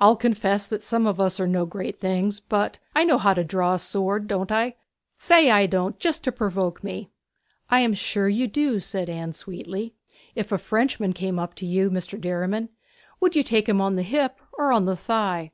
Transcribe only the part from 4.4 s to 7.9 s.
I? say I don't just to provoke me.' 'I